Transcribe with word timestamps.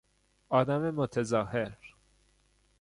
آدم 0.49 0.89
متظاهر 0.91 1.77